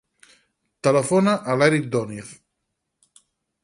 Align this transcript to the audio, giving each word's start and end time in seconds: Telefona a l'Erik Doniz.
Telefona 0.87 1.37
a 1.55 1.59
l'Erik 1.61 1.87
Doniz. 1.97 2.35